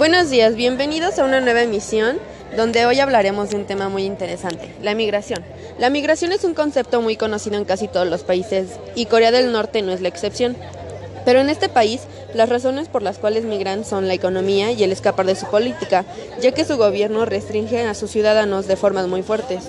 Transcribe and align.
Buenos 0.00 0.30
días, 0.30 0.54
bienvenidos 0.54 1.18
a 1.18 1.26
una 1.26 1.42
nueva 1.42 1.60
emisión 1.60 2.18
donde 2.56 2.86
hoy 2.86 3.00
hablaremos 3.00 3.50
de 3.50 3.56
un 3.56 3.66
tema 3.66 3.90
muy 3.90 4.04
interesante, 4.04 4.74
la 4.80 4.94
migración. 4.94 5.44
La 5.78 5.90
migración 5.90 6.32
es 6.32 6.42
un 6.42 6.54
concepto 6.54 7.02
muy 7.02 7.16
conocido 7.16 7.58
en 7.58 7.66
casi 7.66 7.86
todos 7.86 8.08
los 8.08 8.24
países 8.24 8.78
y 8.94 9.04
Corea 9.04 9.30
del 9.30 9.52
Norte 9.52 9.82
no 9.82 9.92
es 9.92 10.00
la 10.00 10.08
excepción. 10.08 10.56
Pero 11.26 11.40
en 11.40 11.50
este 11.50 11.68
país, 11.68 12.00
las 12.32 12.48
razones 12.48 12.88
por 12.88 13.02
las 13.02 13.18
cuales 13.18 13.44
migran 13.44 13.84
son 13.84 14.08
la 14.08 14.14
economía 14.14 14.72
y 14.72 14.82
el 14.82 14.90
escapar 14.90 15.26
de 15.26 15.36
su 15.36 15.44
política, 15.50 16.06
ya 16.40 16.52
que 16.52 16.64
su 16.64 16.78
gobierno 16.78 17.26
restringe 17.26 17.82
a 17.82 17.92
sus 17.92 18.10
ciudadanos 18.10 18.66
de 18.66 18.76
formas 18.76 19.06
muy 19.06 19.22
fuertes. 19.22 19.64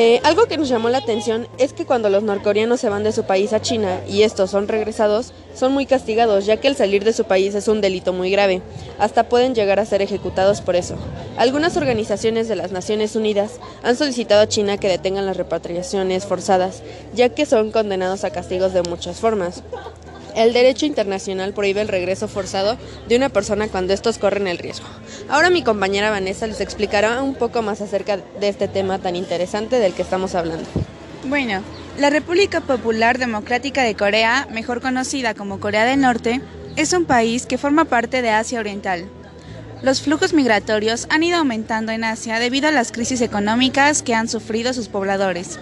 Eh, 0.00 0.20
algo 0.22 0.46
que 0.46 0.56
nos 0.56 0.68
llamó 0.68 0.90
la 0.90 0.98
atención 0.98 1.48
es 1.58 1.72
que 1.72 1.84
cuando 1.84 2.08
los 2.08 2.22
norcoreanos 2.22 2.78
se 2.78 2.88
van 2.88 3.02
de 3.02 3.10
su 3.10 3.24
país 3.24 3.52
a 3.52 3.60
China 3.60 4.00
y 4.06 4.22
estos 4.22 4.48
son 4.48 4.68
regresados, 4.68 5.32
son 5.56 5.72
muy 5.72 5.86
castigados, 5.86 6.46
ya 6.46 6.58
que 6.58 6.68
el 6.68 6.76
salir 6.76 7.02
de 7.02 7.12
su 7.12 7.24
país 7.24 7.56
es 7.56 7.66
un 7.66 7.80
delito 7.80 8.12
muy 8.12 8.30
grave. 8.30 8.62
Hasta 9.00 9.28
pueden 9.28 9.56
llegar 9.56 9.80
a 9.80 9.84
ser 9.84 10.00
ejecutados 10.00 10.60
por 10.60 10.76
eso. 10.76 10.94
Algunas 11.36 11.76
organizaciones 11.76 12.46
de 12.46 12.54
las 12.54 12.70
Naciones 12.70 13.16
Unidas 13.16 13.58
han 13.82 13.96
solicitado 13.96 14.42
a 14.42 14.46
China 14.46 14.78
que 14.78 14.86
detengan 14.86 15.26
las 15.26 15.36
repatriaciones 15.36 16.26
forzadas, 16.26 16.84
ya 17.12 17.30
que 17.30 17.44
son 17.44 17.72
condenados 17.72 18.22
a 18.22 18.30
castigos 18.30 18.72
de 18.72 18.82
muchas 18.82 19.18
formas. 19.18 19.64
El 20.34 20.52
derecho 20.52 20.86
internacional 20.86 21.52
prohíbe 21.52 21.80
el 21.80 21.88
regreso 21.88 22.28
forzado 22.28 22.76
de 23.08 23.16
una 23.16 23.28
persona 23.28 23.68
cuando 23.68 23.92
estos 23.92 24.18
corren 24.18 24.46
el 24.46 24.58
riesgo. 24.58 24.86
Ahora 25.28 25.50
mi 25.50 25.62
compañera 25.62 26.10
Vanessa 26.10 26.46
les 26.46 26.60
explicará 26.60 27.22
un 27.22 27.34
poco 27.34 27.62
más 27.62 27.80
acerca 27.80 28.16
de 28.16 28.48
este 28.48 28.68
tema 28.68 28.98
tan 28.98 29.16
interesante 29.16 29.78
del 29.78 29.94
que 29.94 30.02
estamos 30.02 30.34
hablando. 30.34 30.68
Bueno, 31.24 31.62
la 31.98 32.10
República 32.10 32.60
Popular 32.60 33.18
Democrática 33.18 33.82
de 33.82 33.96
Corea, 33.96 34.46
mejor 34.52 34.80
conocida 34.80 35.34
como 35.34 35.58
Corea 35.60 35.84
del 35.84 36.00
Norte, 36.00 36.40
es 36.76 36.92
un 36.92 37.06
país 37.06 37.44
que 37.46 37.58
forma 37.58 37.86
parte 37.86 38.22
de 38.22 38.30
Asia 38.30 38.60
Oriental. 38.60 39.08
Los 39.82 40.02
flujos 40.02 40.32
migratorios 40.32 41.06
han 41.10 41.22
ido 41.22 41.38
aumentando 41.38 41.92
en 41.92 42.04
Asia 42.04 42.38
debido 42.38 42.68
a 42.68 42.72
las 42.72 42.92
crisis 42.92 43.20
económicas 43.20 44.02
que 44.02 44.14
han 44.14 44.28
sufrido 44.28 44.72
sus 44.72 44.88
pobladores. 44.88 45.58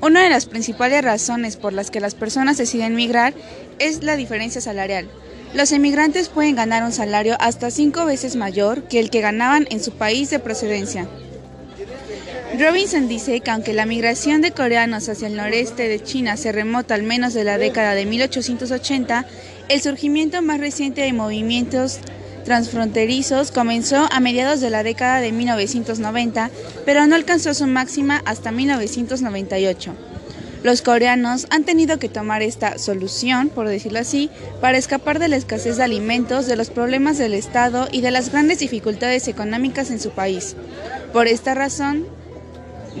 Una 0.00 0.22
de 0.22 0.30
las 0.30 0.46
principales 0.46 1.02
razones 1.02 1.56
por 1.56 1.72
las 1.72 1.90
que 1.90 2.00
las 2.00 2.14
personas 2.14 2.58
deciden 2.58 2.94
migrar 2.94 3.34
es 3.78 4.02
la 4.02 4.16
diferencia 4.16 4.60
salarial. 4.60 5.08
Los 5.54 5.72
emigrantes 5.72 6.28
pueden 6.28 6.56
ganar 6.56 6.82
un 6.82 6.92
salario 6.92 7.36
hasta 7.40 7.70
cinco 7.70 8.04
veces 8.04 8.36
mayor 8.36 8.82
que 8.84 9.00
el 9.00 9.10
que 9.10 9.22
ganaban 9.22 9.66
en 9.70 9.82
su 9.82 9.92
país 9.92 10.28
de 10.30 10.38
procedencia. 10.38 11.08
Robinson 12.58 13.08
dice 13.08 13.40
que 13.40 13.50
aunque 13.50 13.72
la 13.72 13.86
migración 13.86 14.40
de 14.40 14.52
coreanos 14.52 15.08
hacia 15.08 15.28
el 15.28 15.36
noreste 15.36 15.88
de 15.88 16.02
China 16.02 16.36
se 16.36 16.52
remota 16.52 16.94
al 16.94 17.02
menos 17.02 17.34
de 17.34 17.44
la 17.44 17.58
década 17.58 17.94
de 17.94 18.06
1880, 18.06 19.26
el 19.68 19.80
surgimiento 19.80 20.42
más 20.42 20.60
reciente 20.60 21.02
de 21.02 21.12
movimientos 21.12 21.98
transfronterizos 22.46 23.50
comenzó 23.50 24.06
a 24.10 24.20
mediados 24.20 24.60
de 24.60 24.70
la 24.70 24.84
década 24.84 25.20
de 25.20 25.32
1990, 25.32 26.50
pero 26.86 27.04
no 27.06 27.16
alcanzó 27.16 27.52
su 27.54 27.66
máxima 27.66 28.22
hasta 28.24 28.52
1998. 28.52 29.92
Los 30.62 30.80
coreanos 30.80 31.48
han 31.50 31.64
tenido 31.64 31.98
que 31.98 32.08
tomar 32.08 32.42
esta 32.42 32.78
solución, 32.78 33.48
por 33.48 33.68
decirlo 33.68 33.98
así, 33.98 34.30
para 34.60 34.78
escapar 34.78 35.18
de 35.18 35.26
la 35.26 35.36
escasez 35.36 35.76
de 35.76 35.82
alimentos, 35.82 36.46
de 36.46 36.54
los 36.54 36.70
problemas 36.70 37.18
del 37.18 37.34
Estado 37.34 37.88
y 37.90 38.00
de 38.00 38.12
las 38.12 38.30
grandes 38.30 38.60
dificultades 38.60 39.26
económicas 39.26 39.90
en 39.90 40.00
su 40.00 40.10
país. 40.10 40.54
Por 41.12 41.26
esta 41.26 41.54
razón, 41.54 42.06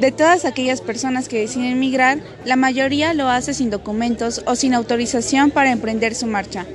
de 0.00 0.10
todas 0.10 0.44
aquellas 0.44 0.80
personas 0.80 1.28
que 1.28 1.38
deciden 1.38 1.68
emigrar, 1.68 2.18
la 2.44 2.56
mayoría 2.56 3.14
lo 3.14 3.28
hace 3.28 3.54
sin 3.54 3.70
documentos 3.70 4.42
o 4.44 4.56
sin 4.56 4.74
autorización 4.74 5.52
para 5.52 5.70
emprender 5.70 6.16
su 6.16 6.26
marcha. 6.26 6.66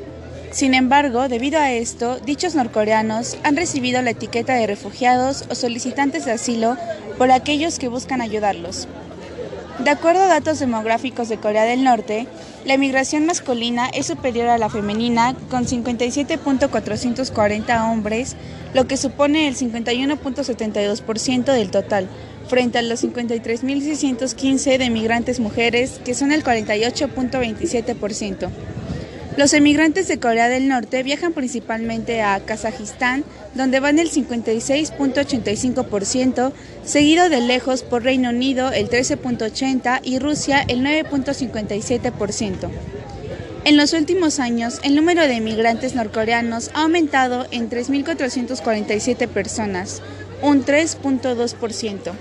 Sin 0.52 0.73
embargo, 0.73 1.30
debido 1.30 1.59
a 1.59 1.71
esto, 1.71 2.19
dichos 2.19 2.55
norcoreanos 2.55 3.38
han 3.44 3.55
recibido 3.55 4.02
la 4.02 4.09
etiqueta 4.11 4.53
de 4.53 4.67
refugiados 4.67 5.45
o 5.50 5.56
solicitantes 5.56 6.25
de 6.25 6.34
asilo 6.34 6.75
por 7.17 7.31
aquellos 7.31 7.79
que 7.79 7.88
buscan 7.88 8.19
ayudarlos. 8.19 8.89
De 9.79 9.89
acuerdo 9.89 10.23
a 10.23 10.28
datos 10.28 10.59
demográficos 10.59 11.29
de 11.29 11.38
Corea 11.38 11.63
del 11.63 11.85
Norte, 11.85 12.28
la 12.66 12.73
emigración 12.73 13.25
masculina 13.25 13.88
es 13.88 14.07
superior 14.07 14.50
a 14.50 14.57
la 14.57 14.69
femenina 14.69 15.38
con 15.50 15.66
57.440 15.66 17.89
hombres, 17.89 18.35
lo 18.73 18.88
que 18.88 18.97
supone 18.97 19.47
el 19.47 19.56
51.72% 19.56 21.45
del 21.45 21.72
total, 21.72 22.09
frente 22.47 22.78
a 22.78 22.81
los 22.81 23.01
53.615 23.03 24.78
de 24.78 24.85
emigrantes 24.85 25.39
mujeres, 25.39 26.01
que 26.03 26.13
son 26.13 26.33
el 26.33 26.44
48.27%. 26.44 28.50
Los 29.38 29.53
emigrantes 29.53 30.09
de 30.09 30.19
Corea 30.19 30.50
del 30.50 30.68
Norte 30.68 31.03
viajan 31.03 31.31
principalmente 31.31 32.22
a 32.22 32.42
Kazajistán, 32.42 33.24
donde 33.56 33.80
van 33.80 33.97
el 33.97 34.12
56.85%, 34.12 36.52
seguido 36.84 37.30
de 37.30 37.40
lejos 37.40 37.84
por 37.84 38.03
Reino 38.03 38.28
Unido 38.30 38.74
el 38.74 38.90
13.80% 38.90 40.02
y 40.03 40.19
Rusia 40.19 40.66
el 40.68 40.84
9.57%. 40.84 42.69
En 43.64 43.78
los 43.78 43.94
últimos 43.94 44.40
años, 44.40 44.81
el 44.84 44.96
número 44.96 45.22
de 45.22 45.36
emigrantes 45.36 45.96
norcoreanos 45.96 46.69
ha 46.74 46.81
aumentado 46.81 47.48
en 47.52 47.69
3.447 47.69 49.30
personas, 49.30 50.02
un 50.42 50.66
3.2%. 50.66 52.12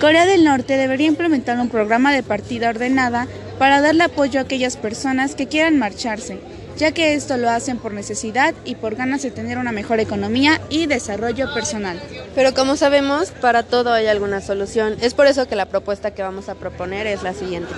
Corea 0.00 0.26
del 0.26 0.42
Norte 0.42 0.76
debería 0.76 1.06
implementar 1.06 1.60
un 1.60 1.68
programa 1.68 2.12
de 2.12 2.24
partida 2.24 2.70
ordenada 2.70 3.28
para 3.58 3.80
darle 3.80 4.04
apoyo 4.04 4.40
a 4.40 4.42
aquellas 4.42 4.76
personas 4.76 5.34
que 5.34 5.46
quieran 5.46 5.78
marcharse, 5.78 6.38
ya 6.76 6.92
que 6.92 7.14
esto 7.14 7.36
lo 7.36 7.50
hacen 7.50 7.78
por 7.78 7.92
necesidad 7.92 8.54
y 8.64 8.74
por 8.74 8.96
ganas 8.96 9.22
de 9.22 9.30
tener 9.30 9.58
una 9.58 9.72
mejor 9.72 10.00
economía 10.00 10.60
y 10.70 10.86
desarrollo 10.86 11.52
personal. 11.54 12.00
Pero 12.34 12.54
como 12.54 12.76
sabemos, 12.76 13.30
para 13.30 13.62
todo 13.62 13.92
hay 13.92 14.06
alguna 14.06 14.40
solución. 14.40 14.96
Es 15.00 15.14
por 15.14 15.26
eso 15.26 15.46
que 15.46 15.56
la 15.56 15.66
propuesta 15.66 16.12
que 16.12 16.22
vamos 16.22 16.48
a 16.48 16.54
proponer 16.54 17.06
es 17.06 17.22
la 17.22 17.34
siguiente. 17.34 17.72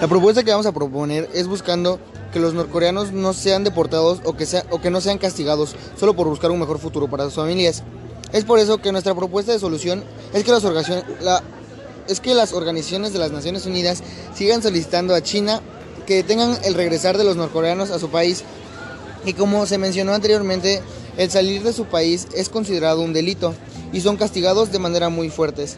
La 0.00 0.08
propuesta 0.08 0.42
que 0.42 0.50
vamos 0.50 0.66
a 0.66 0.72
proponer 0.72 1.28
es 1.34 1.46
buscando 1.46 2.00
que 2.32 2.40
los 2.40 2.54
norcoreanos 2.54 3.12
no 3.12 3.32
sean 3.32 3.64
deportados 3.64 4.20
o 4.24 4.36
que, 4.36 4.46
sea, 4.46 4.64
o 4.70 4.80
que 4.80 4.90
no 4.90 5.00
sean 5.00 5.18
castigados 5.18 5.74
solo 5.98 6.14
por 6.14 6.28
buscar 6.28 6.50
un 6.50 6.60
mejor 6.60 6.78
futuro 6.78 7.08
para 7.08 7.24
sus 7.24 7.34
familias. 7.34 7.82
Es 8.32 8.44
por 8.44 8.60
eso 8.60 8.78
que 8.78 8.92
nuestra 8.92 9.14
propuesta 9.14 9.52
de 9.52 9.58
solución 9.58 10.04
es 10.32 10.44
que 10.44 10.52
las 10.52 10.64
organizaciones, 10.64 11.04
la, 11.20 11.42
es 12.10 12.20
que 12.20 12.34
las 12.34 12.52
organizaciones 12.52 13.12
de 13.12 13.18
las 13.18 13.30
Naciones 13.30 13.66
Unidas 13.66 14.02
sigan 14.34 14.62
solicitando 14.62 15.14
a 15.14 15.22
China 15.22 15.60
que 16.06 16.22
tengan 16.24 16.58
el 16.64 16.74
regresar 16.74 17.16
de 17.16 17.24
los 17.24 17.36
norcoreanos 17.36 17.90
a 17.90 17.98
su 18.00 18.08
país. 18.08 18.42
Y 19.24 19.34
como 19.34 19.64
se 19.66 19.78
mencionó 19.78 20.12
anteriormente, 20.12 20.82
el 21.16 21.30
salir 21.30 21.62
de 21.62 21.72
su 21.72 21.84
país 21.84 22.26
es 22.34 22.48
considerado 22.48 23.02
un 23.02 23.12
delito 23.12 23.54
y 23.92 24.00
son 24.00 24.16
castigados 24.16 24.72
de 24.72 24.78
manera 24.80 25.08
muy 25.08 25.30
fuertes. 25.30 25.76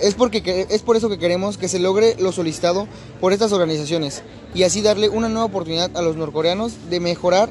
Es, 0.00 0.16
es 0.44 0.82
por 0.82 0.96
eso 0.96 1.08
que 1.08 1.18
queremos 1.18 1.56
que 1.56 1.68
se 1.68 1.78
logre 1.78 2.16
lo 2.18 2.32
solicitado 2.32 2.86
por 3.20 3.32
estas 3.32 3.52
organizaciones 3.52 4.22
y 4.54 4.64
así 4.64 4.82
darle 4.82 5.08
una 5.08 5.28
nueva 5.28 5.46
oportunidad 5.46 5.96
a 5.96 6.02
los 6.02 6.16
norcoreanos 6.16 6.72
de 6.90 7.00
mejorar 7.00 7.48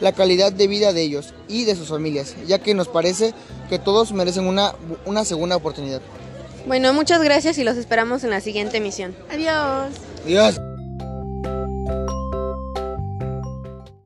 la 0.00 0.12
calidad 0.12 0.52
de 0.52 0.66
vida 0.66 0.92
de 0.92 1.02
ellos 1.02 1.32
y 1.48 1.64
de 1.64 1.76
sus 1.76 1.88
familias, 1.88 2.34
ya 2.46 2.58
que 2.58 2.74
nos 2.74 2.88
parece 2.88 3.34
que 3.68 3.78
todos 3.78 4.12
merecen 4.12 4.46
una, 4.46 4.74
una 5.06 5.24
segunda 5.24 5.56
oportunidad. 5.56 6.02
Bueno, 6.66 6.92
muchas 6.92 7.22
gracias 7.22 7.58
y 7.58 7.64
los 7.64 7.76
esperamos 7.76 8.24
en 8.24 8.30
la 8.30 8.40
siguiente 8.40 8.76
emisión. 8.76 9.14
Adiós. 9.30 9.92
Adiós. 10.24 10.71